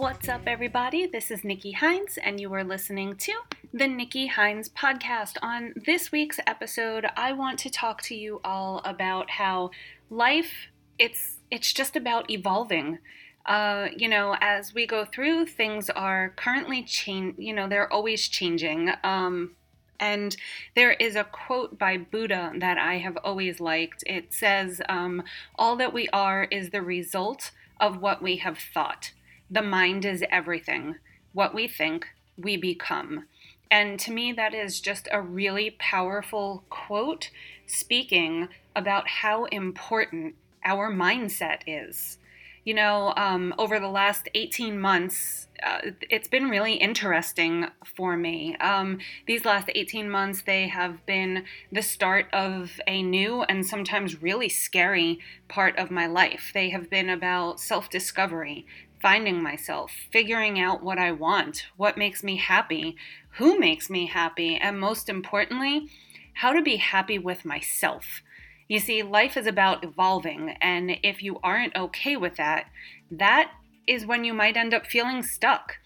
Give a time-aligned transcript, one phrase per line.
[0.00, 1.04] What's up, everybody?
[1.04, 3.34] This is Nikki Hynes, and you are listening to
[3.70, 5.36] the Nikki Hynes podcast.
[5.42, 9.72] On this week's episode, I want to talk to you all about how
[10.08, 10.52] life
[10.98, 12.96] it's it's just about evolving.
[13.44, 17.34] Uh, you know, as we go through, things are currently change.
[17.36, 18.90] You know, they're always changing.
[19.04, 19.54] Um,
[20.00, 20.34] and
[20.74, 24.02] there is a quote by Buddha that I have always liked.
[24.06, 25.24] It says, um,
[25.56, 29.12] All that we are is the result of what we have thought.
[29.50, 30.96] The mind is everything.
[31.32, 33.26] What we think, we become.
[33.70, 37.30] And to me, that is just a really powerful quote
[37.66, 42.18] speaking about how important our mindset is
[42.64, 45.78] you know, um, over the last 18 months, uh,
[46.08, 48.56] it's been really interesting for me.
[48.56, 54.22] Um, these last 18 months, they have been the start of a new and sometimes
[54.22, 56.50] really scary part of my life.
[56.52, 58.66] They have been about self discovery,
[59.00, 62.96] finding myself, figuring out what I want, what makes me happy,
[63.38, 65.88] who makes me happy, and most importantly,
[66.34, 68.22] how to be happy with myself.
[68.68, 72.66] You see, life is about evolving, and if you aren't okay with that,
[73.10, 73.52] that
[73.86, 75.78] is when you might end up feeling stuck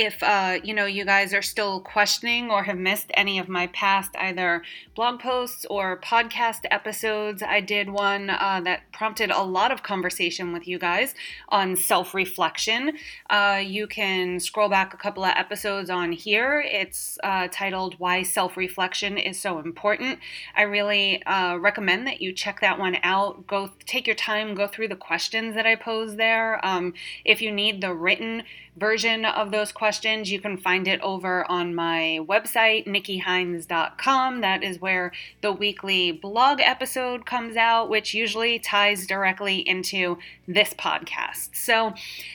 [0.00, 3.66] if uh, you know you guys are still questioning or have missed any of my
[3.68, 4.62] past either
[4.94, 10.52] blog posts or podcast episodes i did one uh, that prompted a lot of conversation
[10.52, 11.14] with you guys
[11.48, 12.92] on self-reflection.
[13.28, 16.62] Uh, you can scroll back a couple of episodes on here.
[16.64, 20.18] It's uh, titled why self-reflection is so important.
[20.54, 23.46] I really uh, recommend that you check that one out.
[23.46, 26.64] Go take your time go through the questions that i pose there.
[26.64, 28.42] Um, if you need the written
[28.80, 34.40] version of those questions, you can find it over on my website, nikkihynes.com.
[34.40, 40.18] That is where the weekly blog episode comes out, which usually ties directly into
[40.48, 41.50] this podcast.
[41.54, 41.92] So,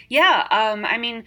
[0.07, 1.23] yeah, um, I mean,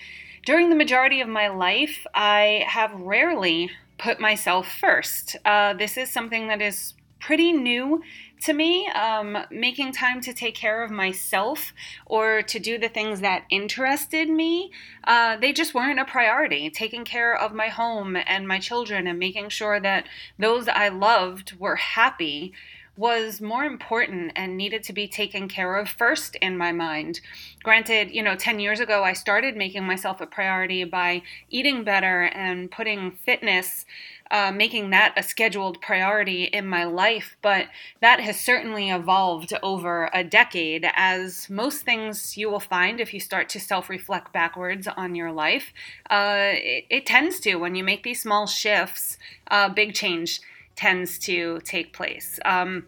[0.47, 5.37] during the majority of my life, I have rarely put myself first.
[5.44, 8.03] Uh, this is something that is pretty new
[8.43, 11.72] to me, um, making time to take care of myself
[12.06, 14.71] or to do the things that interested me,
[15.04, 16.71] uh, they just weren't a priority.
[16.71, 21.59] Taking care of my home and my children and making sure that those I loved
[21.59, 22.53] were happy
[22.98, 27.20] was more important and needed to be taken care of first in my mind.
[27.62, 32.25] Granted, you know, 10 years ago, I started making myself a priority by eating better
[32.25, 33.87] and putting fitness
[34.31, 37.66] uh, making that a scheduled priority in my life, but
[38.00, 43.20] that has certainly evolved over a decade, as most things you will find if you
[43.20, 45.72] start to self reflect backwards on your life.
[46.10, 49.16] Uh, it, it, tends to, when you make these small shifts,
[49.50, 50.41] uh, big change
[50.78, 52.39] tends to take place.
[52.44, 52.87] Um,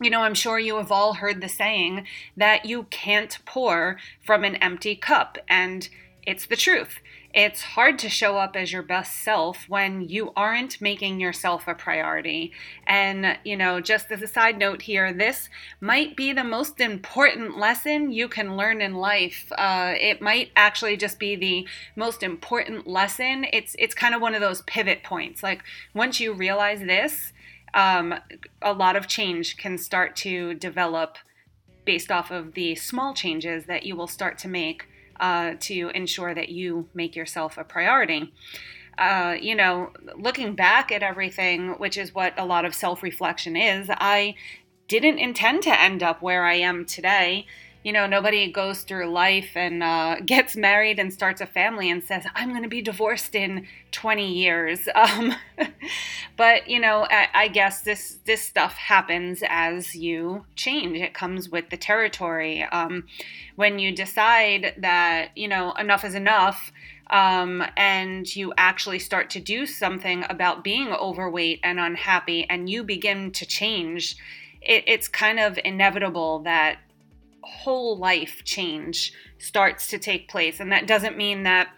[0.00, 4.42] you know, I'm sure you have all heard the saying that you can't pour from
[4.42, 5.86] an empty cup, and
[6.22, 6.98] it's the truth.
[7.36, 11.74] It's hard to show up as your best self when you aren't making yourself a
[11.74, 12.52] priority.
[12.86, 17.58] And, you know, just as a side note here, this might be the most important
[17.58, 19.52] lesson you can learn in life.
[19.52, 23.44] Uh, it might actually just be the most important lesson.
[23.52, 25.42] It's it's kind of one of those pivot points.
[25.42, 27.34] Like once you realize this,
[27.74, 28.14] um,
[28.62, 31.18] a lot of change can start to develop
[31.84, 34.88] based off of the small changes that you will start to make
[35.20, 38.32] uh, to ensure that you make yourself a priority.
[38.98, 43.56] Uh, you know, looking back at everything, which is what a lot of self reflection
[43.56, 44.34] is, I
[44.88, 47.46] didn't intend to end up where I am today
[47.86, 52.02] you know, nobody goes through life and uh, gets married and starts a family and
[52.02, 54.88] says, I'm going to be divorced in 20 years.
[55.06, 55.36] Um,
[56.36, 60.98] but, you know, I, I, guess this, this stuff happens as you change.
[60.98, 62.64] It comes with the territory.
[62.64, 63.04] Um,
[63.54, 66.72] when you decide that, you know, enough is enough,
[67.08, 72.82] um, and you actually start to do something about being overweight and unhappy, and you
[72.82, 74.16] begin to change,
[74.60, 76.78] it, it's kind of inevitable that
[77.46, 80.60] whole life change starts to take place.
[80.60, 81.68] And that doesn't mean that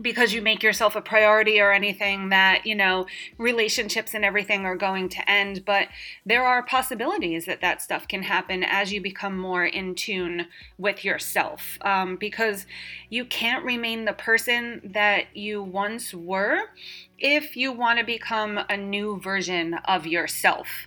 [0.00, 3.06] because you make yourself a priority or anything that you know
[3.38, 5.88] relationships and everything are going to end but
[6.24, 10.46] there are possibilities that that stuff can happen as you become more in tune
[10.78, 12.66] with yourself um, because
[13.08, 16.70] you can't remain the person that you once were
[17.18, 20.86] if you want to become a new version of yourself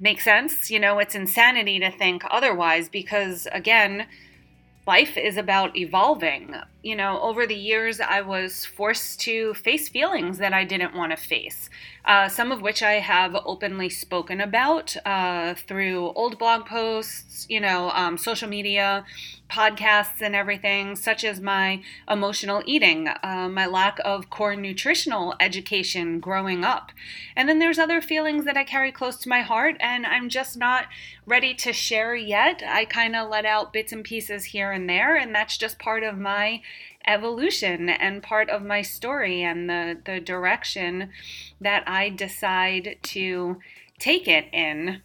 [0.00, 0.70] make sense.
[0.70, 4.06] You know, it's insanity to think otherwise because, again,
[4.86, 6.54] life is about evolving.
[6.82, 11.10] You know, over the years, I was forced to face feelings that I didn't want
[11.12, 11.68] to face,
[12.04, 17.60] uh, some of which I have openly spoken about uh, through old blog posts, you
[17.60, 19.04] know, um, social media,
[19.50, 26.20] podcasts, and everything, such as my emotional eating, uh, my lack of core nutritional education
[26.20, 26.92] growing up.
[27.36, 30.56] And then there's other feelings that I carry close to my heart, and I'm just
[30.56, 30.86] not
[31.26, 32.62] ready to share yet.
[32.66, 36.02] I kind of let out bits and pieces here and there, and that's just part
[36.02, 36.62] of my
[37.06, 41.10] evolution and part of my story and the, the direction
[41.60, 43.58] that I decide to
[43.98, 45.02] take it in.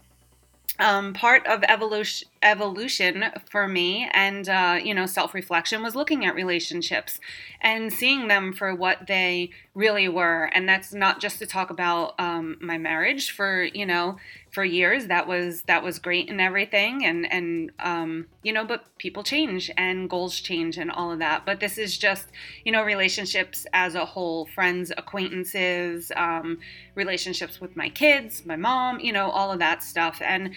[0.77, 6.35] Um, part of evolution evolution for me and uh, you know self-reflection was looking at
[6.35, 7.19] relationships
[7.59, 10.45] and seeing them for what they really were.
[10.53, 14.17] And that's not just to talk about um, my marriage for you know
[14.51, 15.07] for years.
[15.07, 19.71] That was that was great and everything and and um, you know but people change
[19.75, 21.45] and goals change and all of that.
[21.45, 22.27] But this is just
[22.63, 26.59] you know relationships as a whole friends acquaintances um,
[26.93, 30.21] relationships with my kids my mom you know all of that stuff.
[30.21, 30.53] And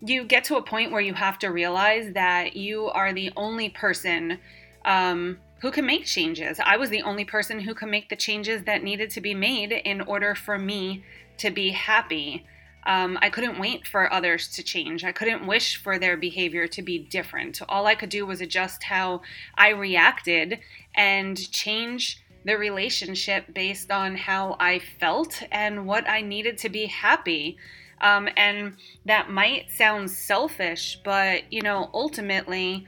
[0.00, 3.68] you get to a point where you have to realize that you are the only
[3.68, 4.38] person
[4.84, 6.60] um, who can make changes.
[6.64, 9.72] I was the only person who could make the changes that needed to be made
[9.72, 11.04] in order for me
[11.38, 12.46] to be happy.
[12.86, 15.04] Um, I couldn't wait for others to change.
[15.04, 17.60] I couldn't wish for their behavior to be different.
[17.68, 19.22] All I could do was adjust how
[19.56, 20.60] I reacted
[20.94, 26.86] and change the relationship based on how I felt and what I needed to be
[26.86, 27.58] happy.
[28.00, 32.86] Um, and that might sound selfish, but you know, ultimately,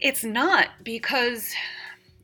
[0.00, 1.52] it's not because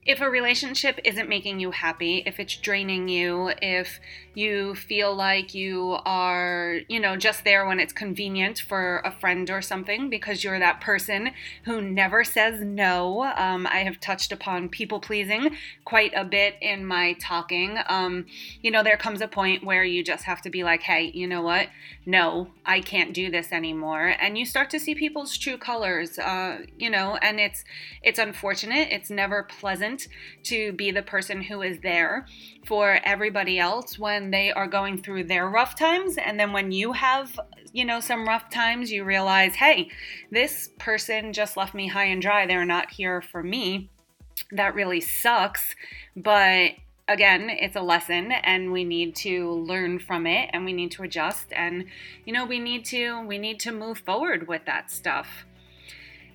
[0.04, 4.00] if a relationship isn't making you happy, if it's draining you, if
[4.34, 9.50] you feel like you are, you know, just there when it's convenient for a friend
[9.50, 11.30] or something because you're that person
[11.64, 13.24] who never says no.
[13.36, 17.78] Um, I have touched upon people pleasing quite a bit in my talking.
[17.88, 18.26] Um,
[18.62, 21.26] you know, there comes a point where you just have to be like, hey, you
[21.26, 21.68] know what?
[22.06, 24.14] No, I can't do this anymore.
[24.18, 27.64] And you start to see people's true colors, uh, you know, and it's
[28.02, 28.88] it's unfortunate.
[28.90, 30.08] It's never pleasant
[30.44, 32.26] to be the person who is there
[32.64, 36.16] for everybody else when they are going through their rough times.
[36.16, 37.38] And then when you have,
[37.72, 39.90] you know, some rough times, you realize, hey,
[40.30, 42.46] this person just left me high and dry.
[42.46, 43.90] They're not here for me.
[44.50, 45.74] That really sucks.
[46.16, 46.72] But
[47.08, 51.02] again, it's a lesson and we need to learn from it and we need to
[51.02, 51.84] adjust and
[52.24, 55.44] you know, we need to we need to move forward with that stuff.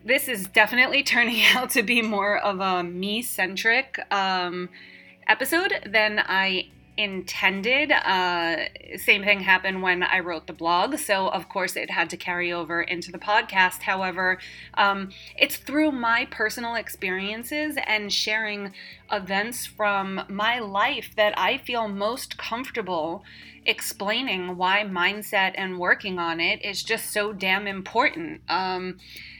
[0.06, 4.70] This is definitely turning out to be more of a me-centric um
[5.28, 7.92] episode than I intended.
[7.92, 8.66] Uh,
[8.98, 12.52] same thing happened when I wrote the blog, so of course it had to carry
[12.52, 13.84] over into the podcast.
[13.84, 14.40] However,
[14.74, 18.74] um, it's through my personal experiences and sharing
[19.12, 23.24] events from my life that I feel most comfortable
[23.66, 28.42] explaining why mindset and working on it is just so damn important.
[28.50, 28.98] Um,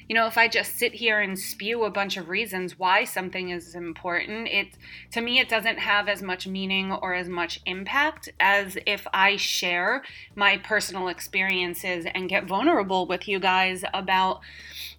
[0.08, 3.50] you know, if I just sit here and spew a bunch of reasons why something
[3.50, 4.68] is important, it
[5.12, 9.36] to me it doesn't have as much meaning or as much impact as if I
[9.36, 10.04] share
[10.36, 14.40] my personal experiences and get vulnerable with you guys about,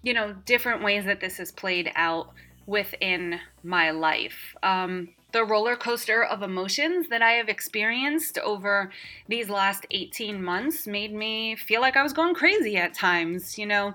[0.03, 2.31] you know, different ways that this has played out
[2.67, 4.55] within my life.
[4.61, 8.91] Um, the roller coaster of emotions that I have experienced over
[9.27, 13.57] these last 18 months made me feel like I was going crazy at times.
[13.57, 13.93] You know,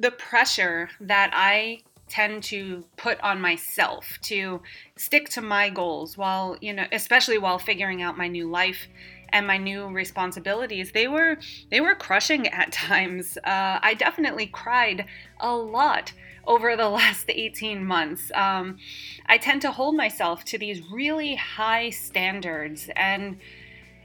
[0.00, 4.60] the pressure that I tend to put on myself to
[4.96, 8.88] stick to my goals while, you know, especially while figuring out my new life
[9.32, 10.90] and my new responsibilities.
[10.90, 11.36] They were
[11.70, 13.38] they were crushing at times.
[13.38, 15.06] Uh, i definitely cried
[15.38, 16.12] a lot
[16.46, 18.32] over the last 18 months.
[18.34, 18.78] Um,
[19.26, 23.36] i tend to hold myself to these really high standards and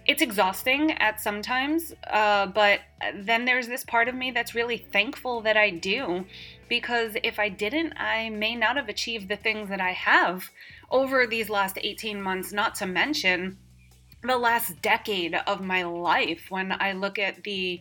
[0.06, 2.82] it's exhausting at sometimes, uh, but
[3.16, 6.26] then there's this part of me that's really thankful that I do
[6.70, 10.52] because if I didn't, I may not have achieved the things that I have
[10.92, 13.58] over these last 18 months, not to mention
[14.22, 16.48] the last decade of my life.
[16.50, 17.80] When I look at the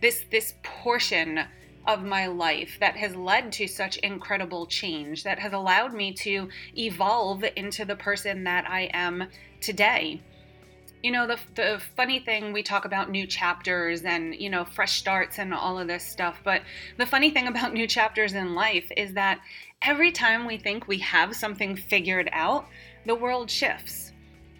[0.00, 1.40] this this portion
[1.86, 6.48] of my life that has led to such incredible change that has allowed me to
[6.76, 9.28] evolve into the person that I am
[9.60, 10.20] today
[11.06, 14.98] you know the, the funny thing we talk about new chapters and you know fresh
[14.98, 16.62] starts and all of this stuff but
[16.96, 19.40] the funny thing about new chapters in life is that
[19.82, 22.66] every time we think we have something figured out
[23.06, 24.12] the world shifts.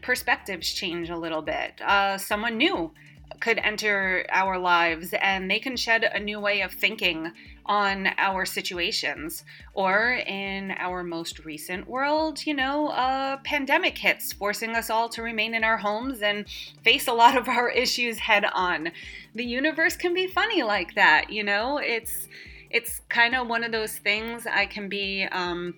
[0.02, 1.80] Perspectives change a little bit.
[1.82, 2.92] Uh, someone new
[3.40, 7.32] could enter our lives and they can shed a new way of thinking
[7.64, 9.44] on our situations.
[9.74, 15.22] Or in our most recent world, you know, a pandemic hits, forcing us all to
[15.22, 16.46] remain in our homes and
[16.82, 18.92] face a lot of our issues head on.
[19.34, 21.78] The universe can be funny like that, you know?
[21.78, 22.28] It's
[22.68, 25.74] it's kind of one of those things I can be um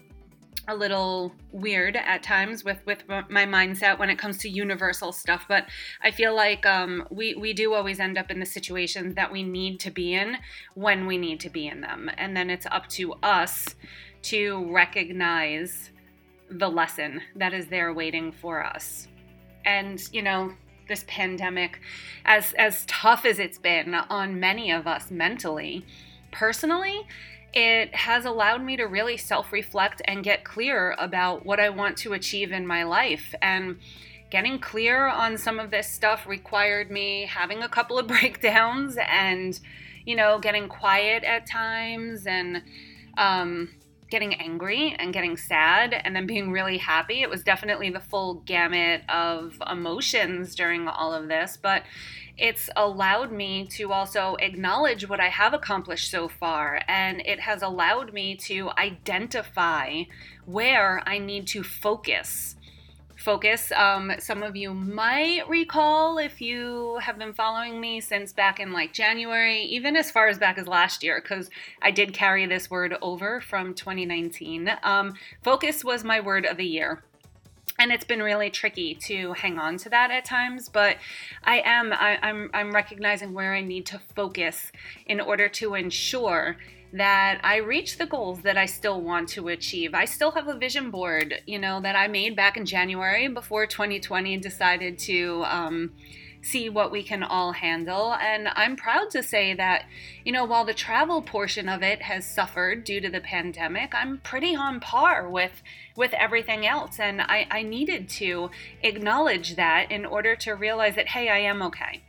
[0.68, 5.46] a little weird at times with with my mindset when it comes to universal stuff
[5.48, 5.64] but
[6.02, 9.42] i feel like um, we we do always end up in the situations that we
[9.42, 10.36] need to be in
[10.74, 12.10] when we need to be in them.
[12.16, 13.74] And then it's up to us
[14.22, 15.90] to recognize
[16.50, 19.08] the lesson that is there waiting for us.
[19.64, 20.52] And you know
[20.88, 21.80] this pandemic
[22.24, 25.84] as as tough as it's been on many of us mentally
[26.30, 27.06] personally
[27.52, 31.96] it has allowed me to really self reflect and get clear about what I want
[31.98, 33.34] to achieve in my life.
[33.40, 33.78] And
[34.30, 39.58] getting clear on some of this stuff required me having a couple of breakdowns and,
[40.04, 42.62] you know, getting quiet at times and,
[43.16, 43.70] um,
[44.10, 47.22] getting angry and getting sad and then being really happy.
[47.22, 51.82] It was definitely the full gamut of emotions during all of this, but
[52.38, 57.62] it's allowed me to also acknowledge what I have accomplished so far, and it has
[57.62, 60.04] allowed me to identify
[60.46, 62.54] where I need to focus.
[63.16, 63.72] Focus.
[63.72, 68.72] Um, some of you might recall if you have been following me since back in
[68.72, 71.50] like January, even as far as back as last year, because
[71.82, 74.70] I did carry this word over from 2019.
[74.84, 77.02] Um, focus was my word of the year
[77.78, 80.96] and it's been really tricky to hang on to that at times but
[81.44, 84.72] i am I, I'm, I'm recognizing where i need to focus
[85.06, 86.56] in order to ensure
[86.92, 89.94] that I reach the goals that I still want to achieve.
[89.94, 93.66] I still have a vision board, you know, that I made back in January before
[93.66, 95.92] 2020 decided to um,
[96.42, 98.14] see what we can all handle.
[98.14, 99.86] And I'm proud to say that,
[100.24, 104.18] you know, while the travel portion of it has suffered due to the pandemic, I'm
[104.18, 105.62] pretty on par with
[105.96, 107.00] with everything else.
[107.00, 108.50] And I, I needed to
[108.82, 112.04] acknowledge that in order to realize that, hey, I am okay.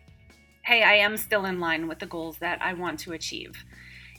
[0.61, 3.63] Hey, I am still in line with the goals that I want to achieve.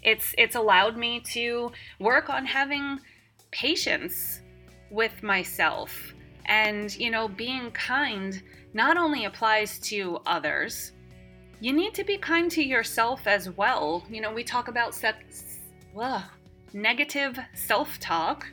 [0.02, 2.98] It's it's allowed me to work on having
[3.52, 4.40] patience
[4.90, 6.14] with myself
[6.46, 10.92] and, you know, being kind not only applies to others,
[11.60, 14.04] you need to be kind to yourself as well.
[14.08, 15.60] You know, we talk about sex,
[15.98, 16.22] ugh,
[16.72, 18.46] negative self talk.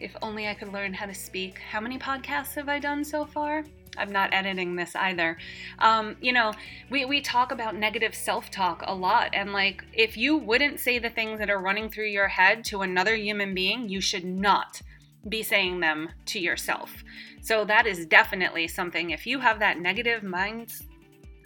[0.00, 1.58] If only I could learn how to speak.
[1.58, 3.64] How many podcasts have I done so far?
[3.96, 5.36] I'm not editing this either.
[5.80, 6.52] Um, you know,
[6.90, 9.30] we, we talk about negative self talk a lot.
[9.32, 12.82] And like, if you wouldn't say the things that are running through your head to
[12.82, 14.80] another human being, you should not
[15.28, 17.02] be saying them to yourself.
[17.48, 19.08] So that is definitely something.
[19.08, 20.70] If you have that negative mind,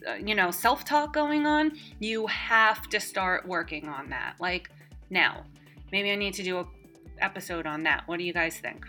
[0.04, 4.34] uh, you know, self talk going on, you have to start working on that.
[4.40, 4.68] Like
[5.10, 5.44] now.
[5.92, 6.66] Maybe I need to do a
[7.20, 8.02] episode on that.
[8.06, 8.84] What do you guys think?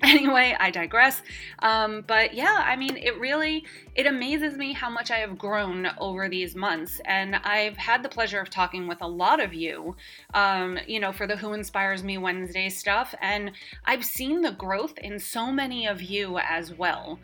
[0.02, 1.22] anyway i digress.
[1.60, 3.64] Um, but yeah i mean it really
[3.94, 7.00] it amazes me how much i have grown over these months.
[7.04, 9.96] And i've had the pleasure of talking with a lot of you
[10.34, 13.14] um, you know for the who inspires me wednesday stuff.
[13.20, 13.52] And
[13.84, 17.18] i've seen the growth in so many of you as well.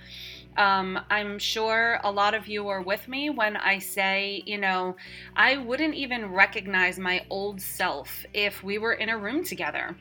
[0.56, 4.96] Um, I'm sure a lot of you are with me when I say, you know,
[5.36, 9.96] I wouldn't even recognize my old self if we were in a room together.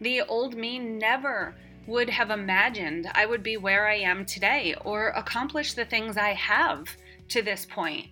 [0.00, 1.54] The old me never
[1.86, 6.34] would have imagined I would be where I am today or accomplish the things I
[6.34, 6.88] have
[7.28, 8.06] to this point.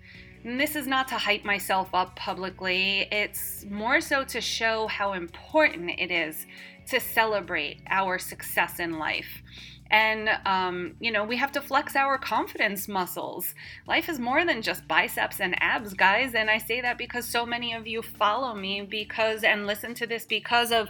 [0.44, 5.14] And this is not to hype myself up publicly, it's more so to show how
[5.14, 6.46] important it is
[6.88, 9.42] to celebrate our success in life.
[9.90, 13.54] And, um, you know, we have to flex our confidence muscles.
[13.86, 16.34] Life is more than just biceps and abs, guys.
[16.34, 20.06] And I say that because so many of you follow me because and listen to
[20.06, 20.88] this because of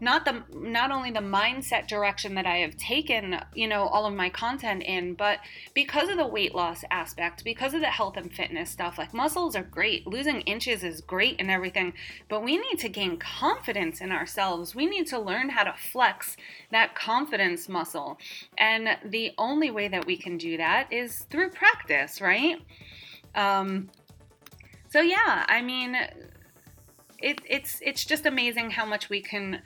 [0.00, 4.14] not the not only the mindset direction that I have taken, you know, all of
[4.14, 5.38] my content in, but
[5.72, 8.98] because of the weight loss aspect, because of the health and fitness stuff.
[8.98, 11.94] Like muscles are great, losing inches is great and everything,
[12.28, 14.74] but we need to gain confidence in ourselves.
[14.74, 16.36] We need to learn how to flex
[16.70, 18.18] that confidence muscle.
[18.58, 22.60] And the only way that we can do that is through practice, right?
[23.34, 23.88] Um
[24.88, 25.96] so yeah, I mean,
[27.18, 29.62] it, it's it's just amazing how much we can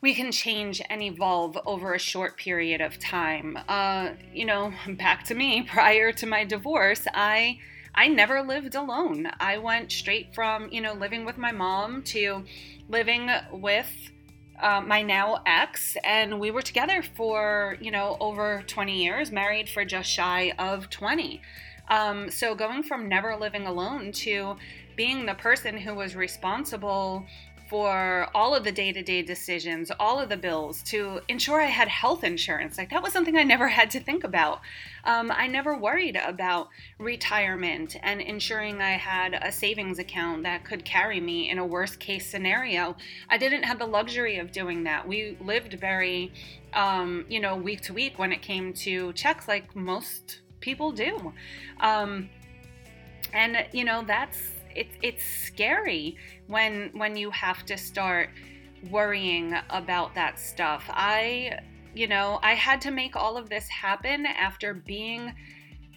[0.00, 3.58] we can change and evolve over a short period of time.
[3.68, 7.58] Uh, you know, back to me, prior to my divorce, I
[7.94, 9.28] I never lived alone.
[9.40, 12.44] I went straight from, you know, living with my mom to
[12.88, 13.90] living with
[14.62, 19.68] uh, my now ex, and we were together for, you know, over 20 years, married
[19.68, 21.40] for just shy of 20.
[21.88, 24.56] Um, so going from never living alone to
[24.96, 27.24] being the person who was responsible
[27.68, 31.66] for all of the day to day decisions, all of the bills, to ensure I
[31.66, 32.78] had health insurance.
[32.78, 34.60] Like that was something I never had to think about.
[35.04, 40.84] Um, I never worried about retirement and ensuring I had a savings account that could
[40.84, 42.96] carry me in a worst case scenario.
[43.28, 45.06] I didn't have the luxury of doing that.
[45.06, 46.32] We lived very,
[46.72, 51.32] um, you know, week to week when it came to checks, like most people do.
[51.80, 52.30] Um,
[53.32, 54.38] and, you know, that's
[54.78, 56.16] it's it's scary
[56.46, 58.30] when when you have to start
[58.90, 60.84] worrying about that stuff.
[60.88, 61.58] I,
[61.94, 65.34] you know, I had to make all of this happen after being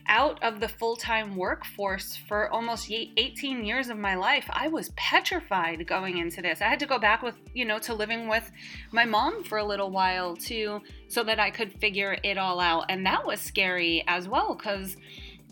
[0.07, 4.89] out of the full time workforce for almost 18 years of my life, I was
[4.95, 6.59] petrified going into this.
[6.61, 8.51] I had to go back with, you know, to living with
[8.91, 12.85] my mom for a little while too, so that I could figure it all out.
[12.89, 14.97] And that was scary as well because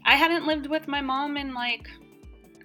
[0.03, 1.87] I hadn't lived with my mom in like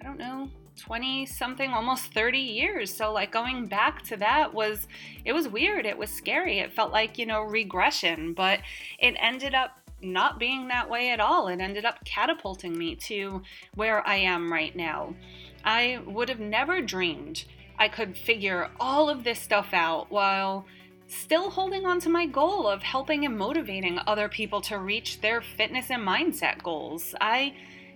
[0.05, 2.93] I don't know, 20 something almost 30 years.
[2.93, 4.87] So like going back to that was
[5.23, 6.59] it was weird it was scary.
[6.59, 8.59] It felt like you know regression but
[8.99, 11.47] it ended up not being that way at all.
[11.47, 13.41] It ended up catapulting me to
[13.73, 15.15] where i am right now.
[15.63, 17.45] I would have never dreamed
[17.79, 20.65] i could figure all of this stuff out while
[21.07, 25.41] still holding on to my goal of helping and motivating other people to reach their
[25.41, 27.15] fitness and mindset goals.
[27.19, 27.55] I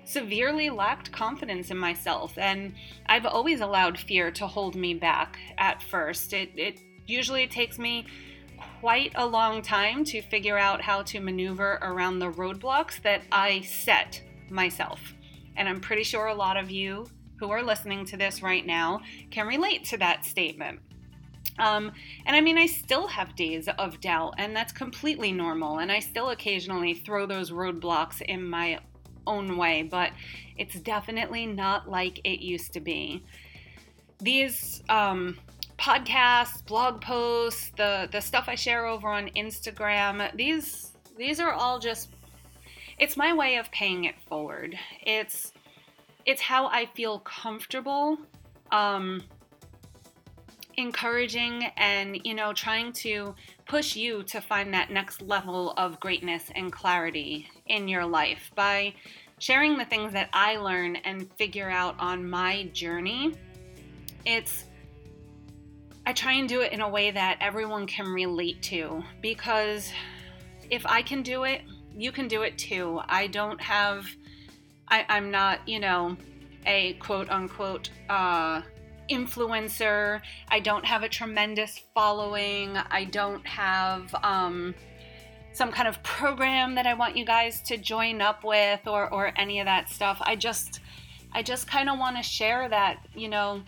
[0.09, 2.73] severely lacked confidence in myself, and
[3.05, 6.33] I've always allowed fear to hold me back at first.
[6.33, 8.07] It, it usually takes me
[8.79, 13.61] quite a long time to figure out how to maneuver around the roadblocks that I
[13.61, 15.13] set myself.
[15.55, 17.05] And I'm pretty sure a lot of you
[17.39, 20.79] who are listening to this right now can relate to that statement.
[21.59, 21.91] Um,
[22.25, 25.79] and I mean, I still have days of doubt, and that's completely normal.
[25.79, 28.79] And I still occasionally throw those roadblocks in my
[29.27, 30.11] own way, but
[30.57, 33.23] it's definitely not like it used to be.
[34.19, 35.37] These um,
[35.77, 41.79] podcasts, blog posts, the the stuff I share over on Instagram, these these are all
[41.79, 42.09] just
[42.97, 44.77] it's my way of paying it forward.
[45.01, 45.53] It's
[46.25, 48.17] it's how I feel comfortable
[48.71, 49.23] um,
[50.77, 53.35] encouraging and you know trying to
[53.67, 58.93] push you to find that next level of greatness and clarity in your life by
[59.39, 63.33] sharing the things that I learn and figure out on my journey.
[64.25, 64.65] It's
[66.05, 69.91] I try and do it in a way that everyone can relate to because
[70.69, 71.61] if I can do it,
[71.95, 72.99] you can do it too.
[73.07, 74.07] I don't have
[74.87, 76.17] I, I'm not, you know,
[76.65, 78.61] a quote unquote uh
[79.09, 80.21] influencer.
[80.49, 82.75] I don't have a tremendous following.
[82.75, 84.75] I don't have um
[85.59, 89.33] some kind of program that I want you guys to join up with or or
[89.35, 90.17] any of that stuff.
[90.21, 90.79] I just
[91.33, 93.61] I just kind of want to share that, you know,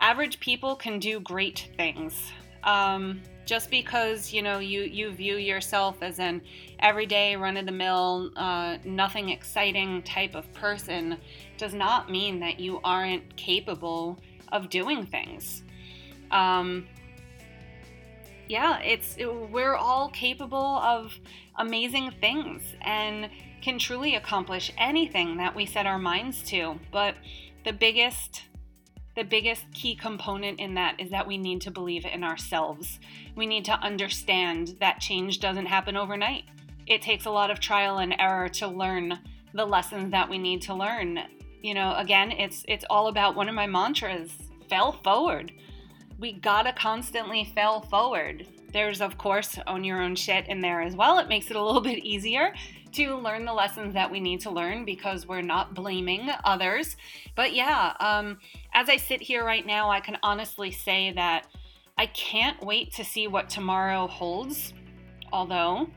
[0.00, 2.32] average people can do great things.
[2.64, 6.42] Um, just because you know you you view yourself as an
[6.80, 11.18] everyday run of the mill uh, nothing exciting type of person
[11.58, 14.16] does not mean that you aren't capable
[14.52, 15.64] of doing things
[16.30, 16.86] um,
[18.52, 19.16] yeah, it's
[19.50, 21.18] we're all capable of
[21.56, 23.30] amazing things and
[23.62, 26.78] can truly accomplish anything that we set our minds to.
[26.92, 27.14] But
[27.64, 28.42] the biggest
[29.16, 33.00] the biggest key component in that is that we need to believe in ourselves.
[33.36, 36.44] We need to understand that change doesn't happen overnight.
[36.86, 39.18] It takes a lot of trial and error to learn
[39.54, 41.20] the lessons that we need to learn.
[41.62, 44.30] You know, again, it's it's all about one of my mantras,
[44.68, 45.52] fail forward
[46.22, 48.46] we gotta constantly fail forward.
[48.72, 51.18] There's, of course, own your own shit in there as well.
[51.18, 52.54] It makes it a little bit easier
[52.92, 56.96] to learn the lessons that we need to learn because we're not blaming others.
[57.34, 58.38] But yeah, um,
[58.72, 61.48] as I sit here right now, I can honestly say that
[61.98, 64.74] I can't wait to see what tomorrow holds.
[65.32, 65.88] Although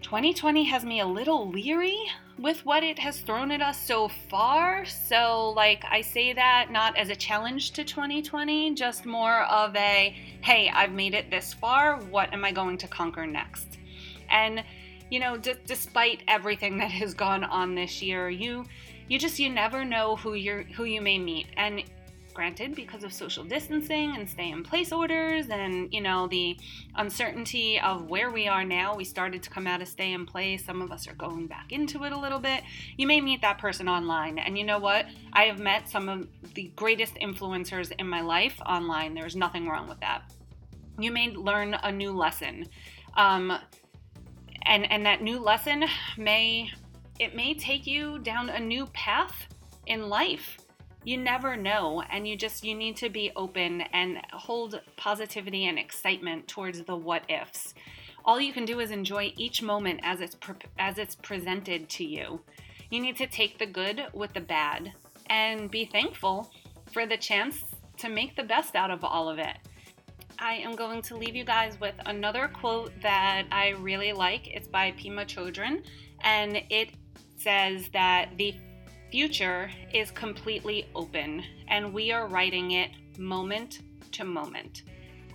[0.00, 1.98] 2020 has me a little leery
[2.38, 4.84] with what it has thrown at us so far.
[4.84, 10.16] So, like, I say that not as a challenge to 2020, just more of a
[10.42, 12.00] hey, I've made it this far.
[12.10, 13.78] What am I going to conquer next?
[14.28, 14.64] And,
[15.10, 18.64] you know, d- despite everything that has gone on this year, you
[19.08, 21.82] you just you never know who you're who you may meet and
[22.32, 26.58] granted because of social distancing and stay in place orders and you know the
[26.96, 30.64] uncertainty of where we are now we started to come out of stay in place
[30.64, 32.62] some of us are going back into it a little bit.
[32.96, 34.38] You may meet that person online.
[34.38, 35.06] And you know what?
[35.32, 39.14] I have met some of the greatest influencers in my life online.
[39.14, 40.22] There's nothing wrong with that.
[40.98, 42.66] You may learn a new lesson.
[43.16, 43.52] Um,
[44.64, 45.84] and and that new lesson
[46.16, 46.70] may
[47.18, 49.46] it may take you down a new path
[49.86, 50.58] in life.
[51.04, 55.78] You never know, and you just you need to be open and hold positivity and
[55.78, 57.74] excitement towards the what ifs.
[58.24, 62.04] All you can do is enjoy each moment as it's pre- as it's presented to
[62.04, 62.40] you.
[62.90, 64.92] You need to take the good with the bad
[65.28, 66.52] and be thankful
[66.92, 67.64] for the chance
[67.98, 69.56] to make the best out of all of it.
[70.38, 74.48] I am going to leave you guys with another quote that I really like.
[74.48, 75.84] It's by Pema Chödrön,
[76.20, 76.90] and it
[77.38, 78.54] says that the
[79.12, 84.84] future is completely open and we are writing it moment to moment.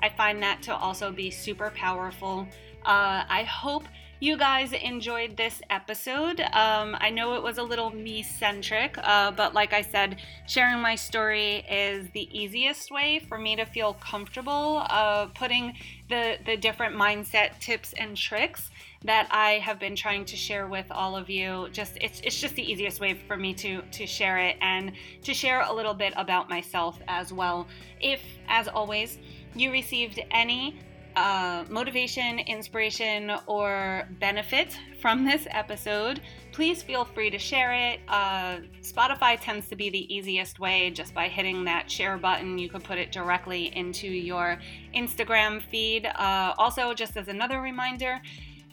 [0.02, 2.48] I find that to also be super powerful.
[2.84, 3.84] Uh, I hope
[4.20, 6.40] you guys enjoyed this episode.
[6.40, 10.82] Um, I know it was a little me centric, uh, but like I said, sharing
[10.82, 15.74] my story is the easiest way for me to feel comfortable uh, putting
[16.10, 18.72] the, the different mindset tips and tricks
[19.08, 21.70] that I have been trying to share with all of you.
[21.72, 24.91] Just it's it's just the easiest way for me to to share it and
[25.24, 27.67] to share a little bit about myself as well.
[28.00, 29.17] If as always
[29.56, 30.80] you received any
[31.15, 38.02] uh, motivation, inspiration, or benefit from this episode, please feel free to share it.
[38.08, 42.60] Uh, Spotify tends to be the easiest way just by hitting that share button.
[42.60, 44.60] You could put it directly into your
[44.93, 46.06] Instagram feed.
[46.06, 48.22] Uh, also, just as another reminder,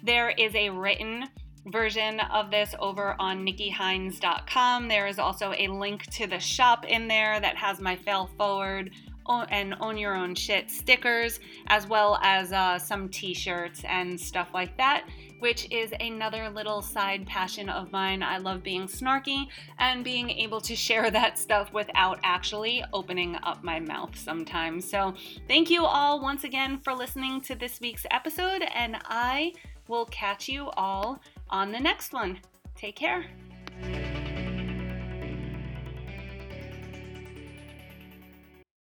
[0.05, 1.25] there is a written
[1.67, 4.89] version of this over on nikkihynes.com.
[4.89, 8.91] There is also a link to the shop in there that has my fail forward
[9.27, 14.51] and own your own shit stickers, as well as uh, some t shirts and stuff
[14.53, 15.07] like that,
[15.39, 18.23] which is another little side passion of mine.
[18.23, 19.47] I love being snarky
[19.79, 24.89] and being able to share that stuff without actually opening up my mouth sometimes.
[24.89, 25.15] So,
[25.49, 29.55] thank you all once again for listening to this week's episode, and I
[29.89, 31.21] will catch you all
[31.51, 32.41] on the next one.
[32.77, 33.25] Take care.